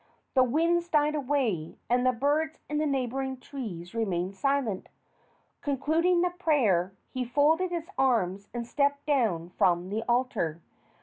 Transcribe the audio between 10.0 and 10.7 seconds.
altar.